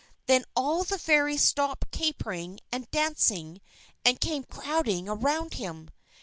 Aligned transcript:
Then 0.25 0.45
all 0.55 0.83
the 0.83 0.97
Fairies 0.97 1.43
stopped 1.43 1.91
capering 1.91 2.59
and 2.71 2.89
dancing, 2.89 3.61
and 4.03 4.19
came 4.19 4.43
crowding 4.45 5.07
around 5.07 5.53
him. 5.53 5.91